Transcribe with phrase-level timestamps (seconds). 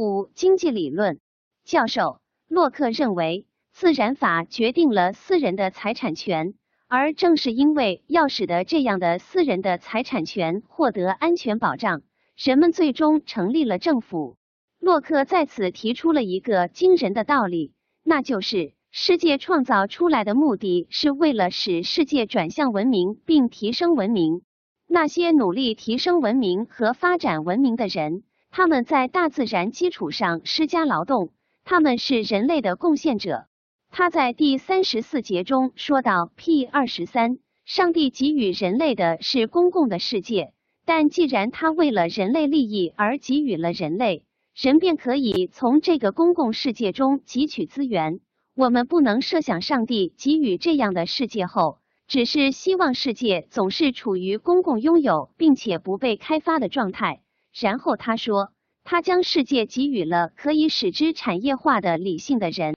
[0.00, 1.20] 五、经济理论
[1.62, 6.54] 教授洛克认为，自然法决定了私人的财产权，
[6.88, 12.00] 而正是因为要使得这样的私人的财产权获得安全保障，
[12.34, 14.38] 人们最终成立了政府。
[14.78, 24.40] 洛克在此提出了一个惊人的道理，那就是世界创造出来的目的是为了使世界转向文明并提升文明。
[24.86, 28.22] 那些努力提升文明和发展文明的人。
[28.50, 31.30] 他们在大自然基础上施加劳动，
[31.64, 33.46] 他们是人类的贡献者。
[33.90, 40.52] 他在第三十四节中说到：P 二十三，上帝给予人类的是公共的世界，
[40.84, 44.24] 但既然他为了人类利益而给予了人类，
[44.54, 48.20] 人便可以从这个公共世界中汲取资源。
[48.56, 57.22] 我们不能设想上帝给予这样的世界后，只是希望世界总是处于公共拥有并且不被开发的状态。
[57.53, 58.51] 然后他说，
[58.83, 62.75] 他将世界给予了可以使之产业化的理性的人，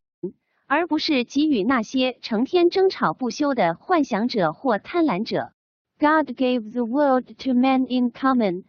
[0.66, 5.52] 而不是给予那些成天争吵不休的幻想者或贪婪者。
[5.98, 8.64] God gave the world to men in common,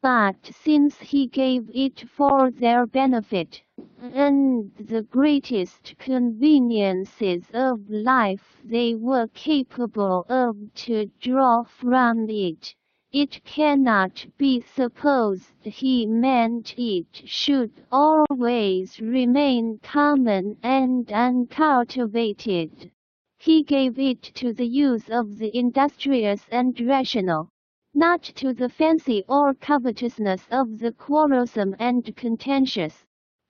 [0.00, 3.60] but since He gave it for their benefit
[4.00, 12.74] and the greatest conveniences of life they were capable of to draw from it.
[13.12, 22.90] It cannot be supposed he meant it should always remain common and uncultivated.
[23.38, 27.50] He gave it to the use of the industrious and rational,
[27.92, 32.94] not to the fancy or covetousness of the quarrelsome and contentious.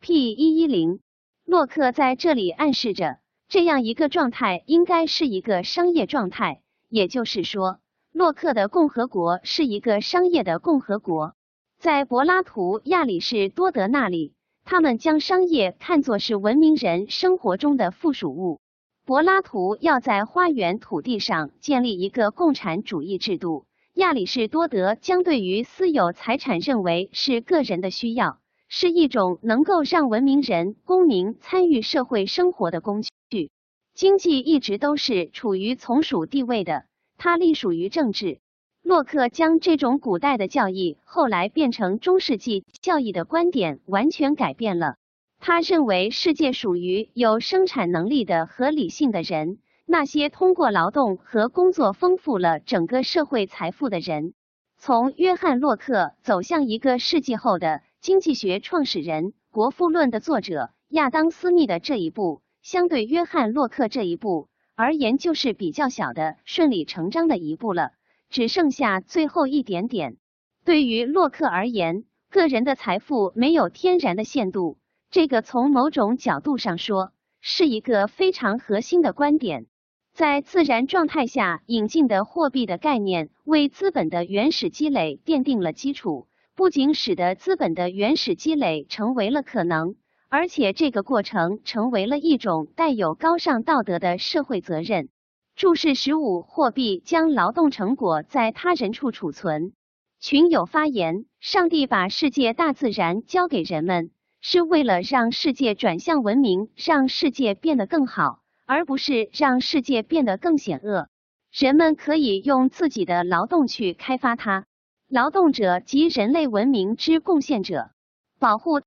[0.01, 0.99] P 一一零，
[1.45, 3.19] 洛克在这里暗示着，
[3.49, 7.79] 这样一个状态应该是一个商业状态，也就是说。
[8.18, 11.36] 洛克的共和国是一个商业的共和国，
[11.78, 14.34] 在柏拉图、亚里士多德那里，
[14.66, 18.60] 他们将商业看作是文明人生活中的附属物。
[19.06, 33.52] 柏拉图要在花园土地上建立一个共产主义制度，亚里士多德将对于私有财产认为是个人的需要，是一种能够让文明人公民参与社会生活的工具。
[33.94, 36.86] 经济一直都是处于从属地位的。
[37.18, 38.40] 它隶属于政治。
[38.84, 44.96] 洛克将这种古代的教义后来变成中世纪教义的观点完全改变了。
[45.40, 54.34] 他认为世界属于有生产能力的和理性的人，那些通过劳动和工作丰富了整个社会财富的人。
[54.78, 64.48] 从约翰·洛克走向一个世纪后的经济学创始人《国富论》的作者亚当·斯密的这一步，相对约翰·洛克这一步。
[64.80, 67.94] 而言就是比较小的顺理成章的一步了，
[68.30, 70.18] 只剩下最后一点点。
[70.66, 74.78] 对于洛克而言，个人的财富没有天然的限度，
[75.10, 77.12] 这个从某种角度上说
[77.42, 79.66] 是一个非常核心的观点。
[80.14, 89.96] 在自然状态下引进的货币的概念，为资本的原始积累奠定了基础，不仅使得资本的原始积累成为了可能。
[90.30, 95.10] 而且这个过程成为了一种带有高尚道德的社会责任。
[95.56, 99.74] 注释十五：货币将劳动成果在他人处储存。
[100.20, 104.12] 群友发言：上帝把世界大自然交给人们，
[104.42, 111.08] 是为了让世界转向文明，让世界变得更好，而不是让世界变得更险恶。
[111.52, 114.66] 人们可以用自己的劳动去开发它。
[115.08, 117.92] 劳动者及人类文明之贡献者，
[118.40, 118.82] 保护。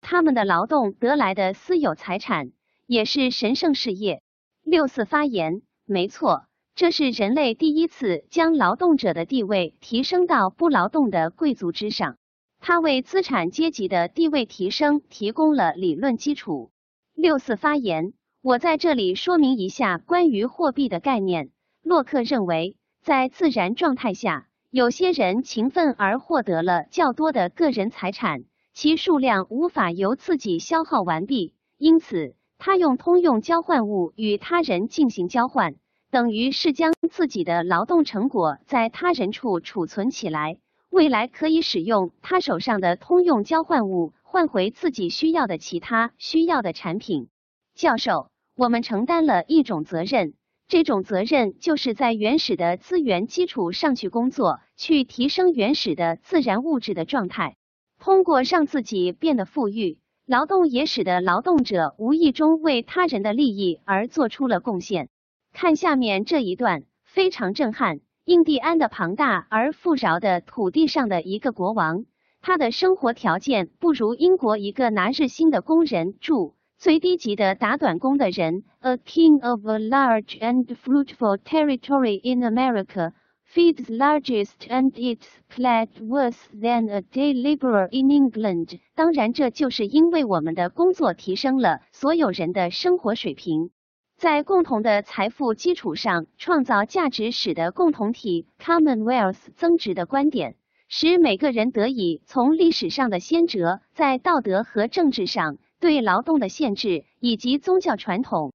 [0.00, 2.52] 他们的劳动得来的私有财产
[2.86, 4.22] 也是神圣事业。
[4.62, 6.44] 六四发言，没错，
[6.74, 12.16] 这是人类第一次将劳动者的地位提升到不劳动的贵族之上。
[12.58, 16.70] 他为资产阶级的地位提升提供了理论基础。
[17.14, 18.12] 六四发言，
[18.42, 21.50] 我在这里说明一下关于货币的概念。
[21.82, 28.44] 洛克认为，在自然状态下，有些人勤奋而获得了较多的个人财产。
[28.72, 35.74] 其数量无法由自己消耗完毕，因此他用通用交换物与他人进行交换，
[36.10, 40.58] 等于是将自己的劳动成果在他人处储存起来，
[40.88, 47.28] 未来可以使用他手上的通用交换物换回自己需要的其他需要的产品。
[47.74, 50.34] 教授，我们承担了一种责任，
[50.68, 57.56] 这种责任就是在原始的资源基础上去工作，去提升原始的自然物质的状态。
[58.00, 65.10] 通过让自己变得富裕，劳动也使得劳动者无意中为他人的利益而做出了贡献。
[65.52, 68.00] 看下面这一段，非常震撼。
[68.24, 72.04] 印第安的庞大而富饶的土地上的一个国王，
[72.40, 76.54] 他的生活条件不如英国一个拿日薪的工人住。
[76.78, 83.12] 最低级的打短工的人，a king of a large and fruitful territory in America,
[83.52, 88.78] feeds largest and eats plat worse than a day laborer in England。
[88.94, 93.70] 当然，这就是因为我们的工作提升了所有人的生活水平，
[94.16, 100.56] 在共同的财富基础上创造价值，使得共同体 （Commonwealth） 增值的观点。
[100.92, 108.52] 使每个人得以从历史上的先哲在道德和政治上对劳动的限制以及宗教传统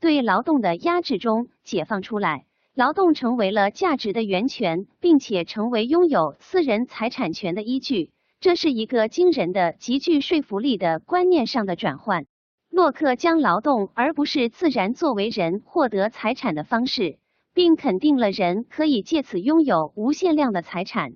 [0.00, 2.44] 对劳动的压制中解放出来，
[2.76, 8.10] 劳动成为了价值的源泉，并且成为拥有私人财产权的依据。
[8.38, 12.26] 这是一个惊人的、极具说服力的观念上的转换。
[12.68, 17.18] 洛克将劳动而不是自然作为人获得财产的方式，
[17.54, 21.14] 并肯定了人可以借此拥有无限量的财产。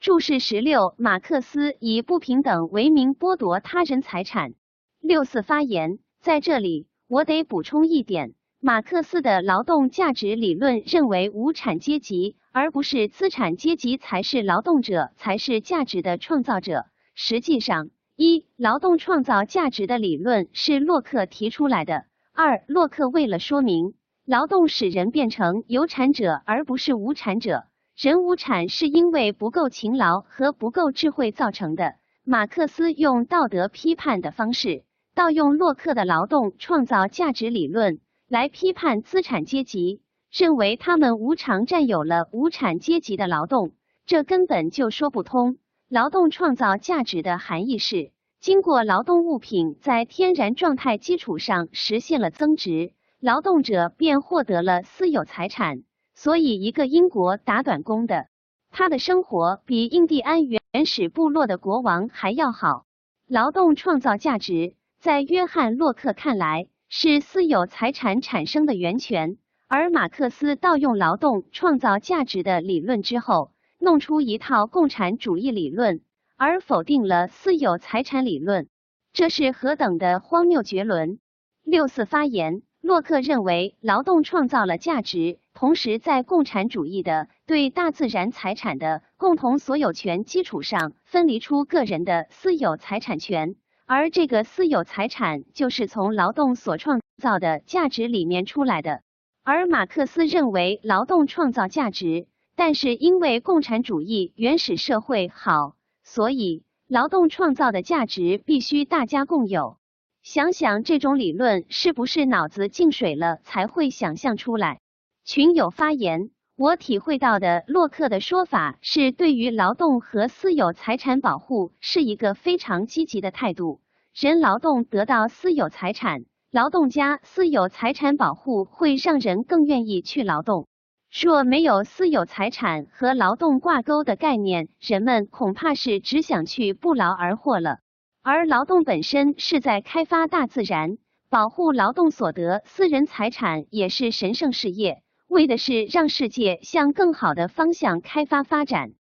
[0.00, 4.54] 注释十六：马克思以不平等为名剥夺他人财产。
[4.98, 8.32] 六四发言，在这里我得补充一点：
[8.64, 16.86] 马克思的劳动价值理论认为无产阶级而不是资产阶级才是劳动者，才是价值的创造者。
[17.12, 23.94] 实际上，一劳动创造价值的理论是洛克提出来的；二，洛克为了说明
[24.24, 27.64] 劳动使人变成有产者而不是无产者。
[27.96, 31.96] 人无产是因为不够勤劳和不够智慧造成的。
[32.22, 34.84] 马克思用道德批判的方式，
[35.16, 37.98] 盗用洛克的劳动创造价值理论
[38.32, 40.00] 来批判资产阶级，
[40.30, 43.72] 认为他们无偿占有了无产阶级的劳动，
[44.06, 45.58] 这根本就说不通。
[45.90, 55.82] 劳动创造价值的含义是，经过劳动物品在天然状态基础上实现了增值，劳动者便获得了私有财产。
[56.14, 58.28] 所以，一个英国打短工的，
[58.70, 62.86] 他的生活比印第安原始部落的国王还要好。
[63.28, 76.02] 劳动创造价值，在约翰·洛克看来是私有财产产生的源泉，而马克思盗用劳动创造价值的理论之后，弄出一套共产主义理论，
[76.36, 78.68] 而否定了私有财产理论，
[79.14, 81.18] 这是何等的荒谬绝伦！
[81.62, 82.60] 六四发言。
[82.82, 93.54] 洛克认为，劳动创造了价值，同时在共产主义的对大自然财产的共同所有权基础上，分离出个人的私有财产权，
[93.94, 99.02] 而这个私有财产就是从劳动所创造的价值里面出来的。
[99.42, 109.76] 而马克思认为，劳动创造价值，但是因为共产主义原始社会好，所以劳动创造的价值必须大家共有。
[110.22, 114.80] 想想这种理论是不是脑子进水了才会想象出来？
[115.26, 123.81] 群友发言，我体会到的洛克的说法是对于劳动和私有财产保护是一个非常积极的态度。
[124.14, 130.66] 人劳动得到私有财产，劳动家私有财产保护会让人更愿意去劳动。
[131.10, 137.78] 若没有私有财产和劳动挂钩的概念，人们恐怕是只想去不劳而获了。
[138.22, 140.98] 而劳动本身是在开发大自然，
[141.30, 148.92] 保护劳动所得私人财产也是神圣事业，为的是让世界向更好的方向开发发展。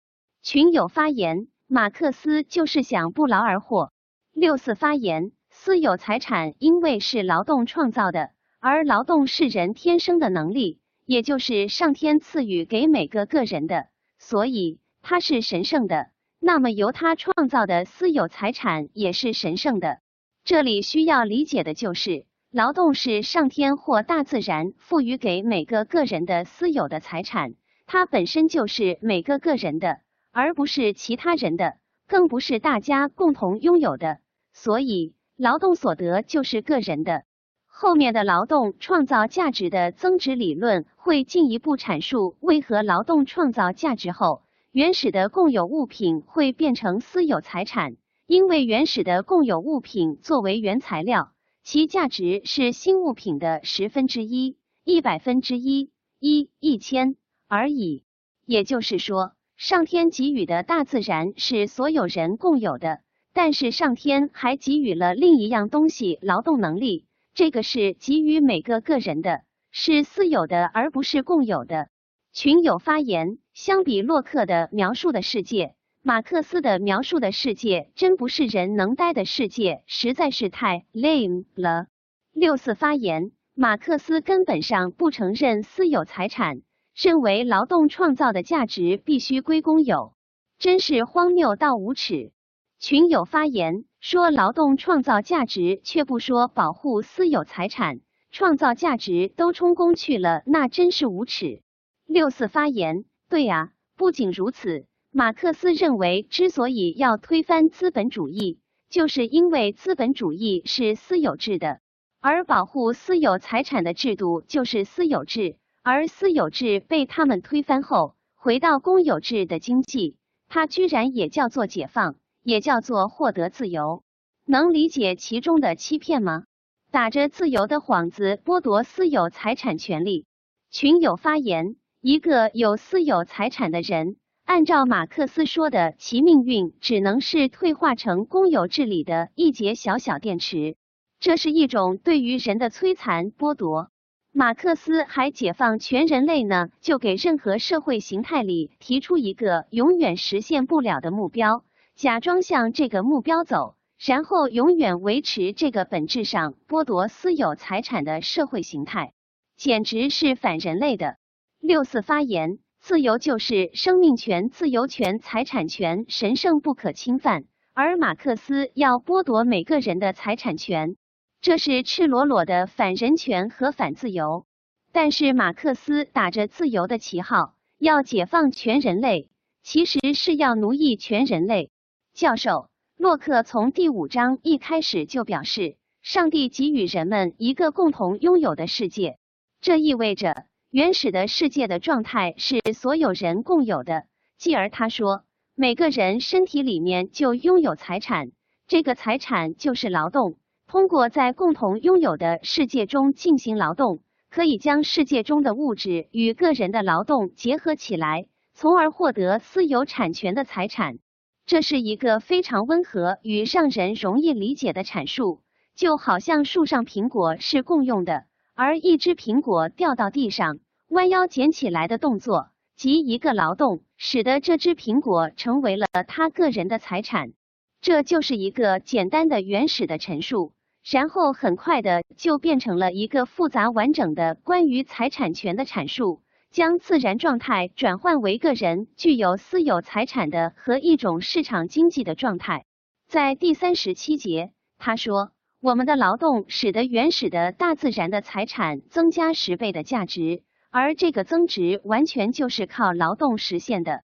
[0.41, 3.91] 群友发言，马克思就是想不劳而获。
[4.33, 16.11] 六四发言，私有财产因为是劳动创造的，而劳动是人天生的能力，也就是上天赐予给每个个人的，所以它是神圣的。
[16.40, 20.00] 那么由他创造的私有财产也是神圣的。
[20.44, 27.54] 这里需要理解的就是，劳动是上天或大自然赋予给每个个人的私有的财产，
[27.85, 30.00] 它本身就是每个个人的，
[30.31, 31.76] 而不是其他人的，
[32.11, 34.19] 更不是大家共同拥有的。
[34.51, 37.23] 所以，劳动所得就是个人的。
[37.68, 44.44] 后面的劳动创造价值的增值理论会进一步阐述为何劳动创造价值后。
[44.73, 51.31] 原始的共有物品会变成私有财产，因为原始的共有物品作为原材料，
[51.63, 57.15] 其价值是新物品的十分之一、一百分之一、一一千
[57.47, 58.03] 而已。
[58.45, 59.31] 也就是说，
[59.63, 63.01] 上天给予的大自然是所有人共有的，
[63.31, 71.89] 但是上天还给予了另一样东西——劳动能力，这个是给予每个个人的，是私有的，而不是共有的。
[72.33, 73.37] 群友发言。
[73.53, 81.85] 相比洛克的描述的世界，马克思的描述的世界真不是人能待的世界，实在是太 lame 了。
[82.33, 86.63] 六四发言，马克思根本上不承认私有财产，
[86.95, 90.14] 认为劳动创造的价值必须归公有，
[90.60, 92.31] 真是荒谬到无耻。
[92.80, 101.62] 群友发言说，劳动创造价值，却不说保护私有财产，创造价值都充公去了，那真是无耻。
[102.06, 111.80] 六四发言，对啊，不仅如此，马克思认为，之所以要推翻资本主义，就是因为资本主义是私有制的，
[112.19, 120.16] 而保护私有财产的制度就是私有制，而私有制被他们推翻后，回到公有制的经济，
[120.47, 124.04] 它居然也叫做解放，也叫做获得自由，
[124.45, 126.44] 能理解其中的欺骗吗？
[126.92, 130.26] 打着自由的幌子剥夺私有财产权利，
[130.69, 131.76] 群友发言。
[132.00, 140.76] 一个有私有财产的人，按照马克思说的，其命运只能是退化成公有制里的一节小小电池。
[141.19, 143.92] 这是一种对于人的摧残剥夺。
[144.33, 159.11] 马克思还解放全人类呢，就给任何社会形态里提出一个永远实现不了的目标，假装向这个目标走，然后永远维持这个本质上剥夺私有财产的社会形态，
[159.57, 161.18] 简直是反人类的。
[161.59, 170.95] 六四发言，自由就是生命权、自由权、财产权神圣不可侵犯，而马克思要剥夺每个人的财产权，
[171.42, 174.45] 这是赤裸裸的反人权和反自由。
[174.92, 179.28] 但是马克思打着自由的旗号，要解放全人类，
[179.64, 181.71] 其实是要奴役全人类。
[182.14, 189.18] 教授洛克从第五章一开始就表示，上帝给予人们一个共同拥有的世界，
[189.62, 190.45] 这意味着。
[190.69, 194.06] 原始的世界的状态是所有人共有的，
[194.38, 198.31] 继而他说，每个人身体里面就拥有财产，
[198.68, 200.38] 这个财产就是劳动。
[200.71, 203.99] 通过在共同拥有的世界中进行劳动，
[204.30, 210.99] 可以将世界中的物质与个人的劳动结合起来，从而获得私有产权的财产。
[211.45, 215.42] 这是一个非常温和与让人容易理解的阐述，
[215.75, 218.23] 就好像树上苹果是共用的。
[218.54, 222.47] 而一只苹果掉到地上，弯腰捡起来的动作
[222.78, 227.33] 即一个劳动，使得这只苹果成为了他个人的财产。
[227.81, 242.66] 这就是一个简单的原始的陈述，然后很快的就变成了一个复杂完整的关于财产权的阐述，将自然状态转换为个人具有私有财产的和一种市场经济的状态。
[243.07, 245.31] 在第三十七节，他说。
[245.64, 254.02] 我们的劳动使得原始的大自然的财产增加十倍的价值，而这个增值完全就是靠劳动实现的。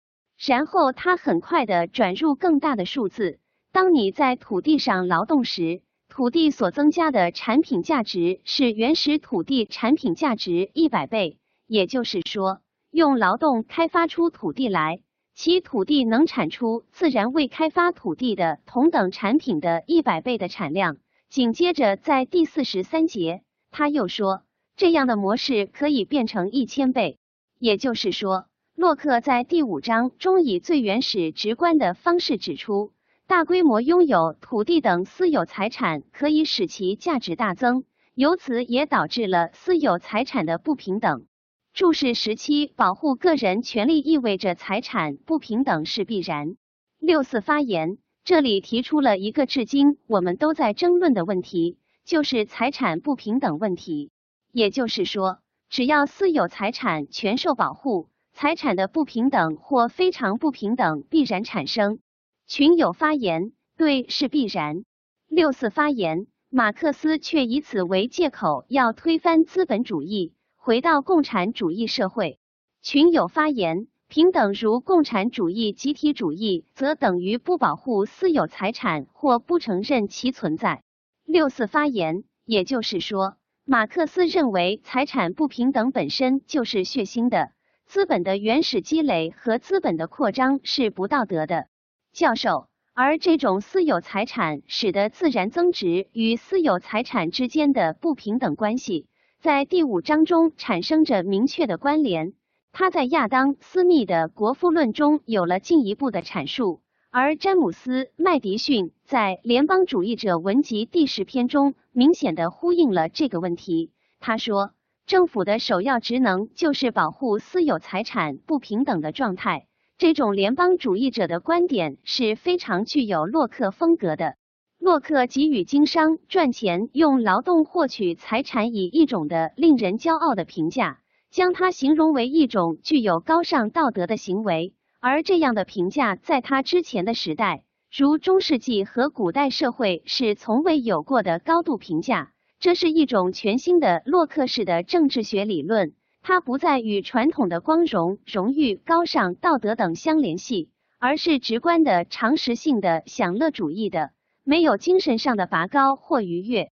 [0.43, 3.37] 然后他很快的转入更大的数字。
[3.71, 5.83] 当你在土地上劳动时，
[6.15, 11.39] 土地所增加的产品价值是原始土地产品价值一百倍。
[11.65, 15.01] 也就是说，用劳动开发出土地来，
[15.33, 20.97] 其土地能产出自然未开发土地的同等产品的一百倍的产量。
[21.31, 23.41] 紧接着，在第四十三节，
[23.71, 24.43] 他又说，
[24.75, 27.17] 这样的模式可以变成一千倍。
[27.57, 32.91] 也就是说，洛克在第五章中以最原始、直观的方式指出，
[33.33, 41.25] 大规模拥有土地等私有财产可以使其价值大增，由此也导致了私有财产的不平等。
[41.73, 46.57] 注释十七，保护个人权利意味着财产不平等是必然。
[46.99, 47.97] 六四发言。
[48.23, 54.11] 这里提出了一个至今我们都在争论的问题，就是财产不平等问题。
[54.51, 55.39] 也就是说，
[55.71, 61.97] 只要私有财产全受保护，财产的不平等或非常不平等必然产生。
[62.45, 64.83] 群友发言，对，是必然。
[65.27, 72.39] 六四发言，马克思却以此为借口要推翻资本主义，回到共产主义社会。
[72.81, 73.87] 群友发言。
[74.09, 80.83] 平等如共产主义集体主义，则等于不保护私有财产或不承认其存在。
[81.25, 87.53] 六四发言，也就是说，马克思认为财产不平等本身就是血腥的，
[87.87, 91.65] 资本的原始积累和资本的扩张是不道德的。
[92.13, 99.07] 教授，而这种私有财产使得自然增值与私有财产之间的不平等关系，
[99.41, 102.33] 在第五章中产生着明确的关联。
[102.71, 113.91] 他在亚当·斯密的《国富论》中有了进一步的阐述，而詹姆斯·麦迪逊在《联邦主义者文集》第十篇中明显的呼应了这个问题。
[114.19, 114.69] 他说，
[115.07, 119.65] 政府的首要职能就是保护私有财产不平等的状态。
[119.97, 124.35] 这种联邦主义者的观点是非常具有洛克风格的。
[124.79, 130.99] 洛克给予经商赚钱用劳动获取财产以一种的令人骄傲的评价。
[131.31, 142.33] 将它形容为一种具有高尚道德的行为，而这样的评价在他之前的时代，如中世纪和古代社会是从未有过的高度评价。
[142.59, 145.95] 这是一种全新的洛克式的政治学理论，
[146.25, 154.11] 它不再与传统的光荣、荣誉、高尚、道德等相联系，而是直观的、常识性的、享乐主义的，
[154.43, 156.71] 没有精神上的拔高或愉悦。